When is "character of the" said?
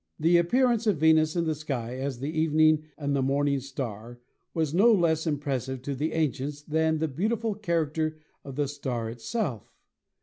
7.53-8.67